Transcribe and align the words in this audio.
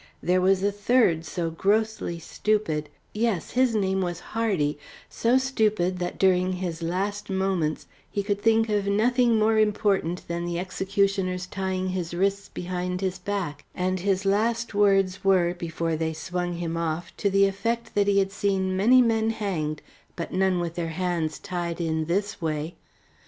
There 0.23 0.41
was 0.41 0.63
a 0.63 0.71
third 0.71 1.25
so 1.25 1.51
grossly 1.51 2.17
stupid 2.17 2.89
yes, 3.13 3.51
his 3.51 3.75
name 3.75 4.01
was 4.01 4.19
Hardy 4.33 4.79
so 5.11 5.37
stupid 5.37 5.99
that 5.99 6.17
during 6.17 6.53
his 6.53 6.81
last 6.81 7.29
moments 7.29 7.85
he 8.09 8.23
could 8.23 8.41
think 8.41 8.67
of 8.67 8.87
nothing 8.87 9.35
more 9.37 9.59
important 9.59 10.27
than 10.27 10.43
the 10.45 10.57
executioner's 10.57 11.45
tying 11.45 11.89
his 11.89 12.15
wrists 12.15 12.49
behind 12.49 12.99
his 13.01 13.19
back, 13.19 13.63
and 13.75 13.99
his 13.99 14.25
last 14.25 14.73
words 14.73 15.23
were 15.23 15.53
before 15.53 15.95
they 15.95 16.13
swung 16.13 16.53
him 16.55 16.75
off 16.77 17.15
to 17.17 17.29
the 17.29 17.45
effect 17.45 17.93
that 17.93 18.07
he 18.07 18.17
had 18.17 18.31
seen 18.31 18.75
many 18.75 19.03
men 19.03 19.29
hanged, 19.29 19.83
but 20.15 20.33
none 20.33 20.59
with 20.59 20.73
their 20.73 20.89
hands 20.89 21.37
tied 21.37 21.79
in 21.79 22.05
this 22.05 22.41
way. 22.41 22.73